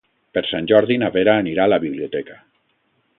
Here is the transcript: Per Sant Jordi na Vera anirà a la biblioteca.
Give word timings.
Per 0.37 0.41
Sant 0.51 0.69
Jordi 0.71 0.97
na 1.03 1.11
Vera 1.17 1.37
anirà 1.43 1.67
a 1.69 1.71
la 1.73 1.81
biblioteca. 1.87 2.39